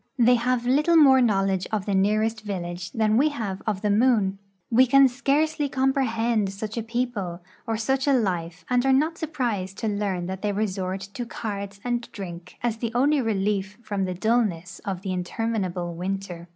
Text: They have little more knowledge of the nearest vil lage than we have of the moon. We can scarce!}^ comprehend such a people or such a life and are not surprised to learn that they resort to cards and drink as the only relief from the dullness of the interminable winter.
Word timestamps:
They 0.17 0.33
have 0.33 0.65
little 0.65 0.97
more 0.97 1.21
knowledge 1.21 1.67
of 1.71 1.85
the 1.85 1.93
nearest 1.93 2.41
vil 2.41 2.61
lage 2.63 2.89
than 2.91 3.17
we 3.17 3.29
have 3.29 3.61
of 3.67 3.83
the 3.83 3.91
moon. 3.91 4.39
We 4.71 4.87
can 4.87 5.07
scarce!}^ 5.07 5.71
comprehend 5.71 6.51
such 6.53 6.75
a 6.75 6.81
people 6.81 7.41
or 7.67 7.77
such 7.77 8.07
a 8.07 8.13
life 8.13 8.65
and 8.67 8.83
are 8.83 8.93
not 8.93 9.19
surprised 9.19 9.77
to 9.77 9.87
learn 9.87 10.25
that 10.25 10.41
they 10.41 10.53
resort 10.53 11.01
to 11.01 11.23
cards 11.27 11.79
and 11.83 12.11
drink 12.11 12.57
as 12.63 12.77
the 12.77 12.91
only 12.95 13.21
relief 13.21 13.77
from 13.83 14.05
the 14.05 14.15
dullness 14.15 14.79
of 14.85 15.03
the 15.03 15.13
interminable 15.13 15.93
winter. 15.93 16.47